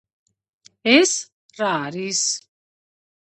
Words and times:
ეს 0.93 1.11
რა 1.59 1.69
არის? 1.89 2.25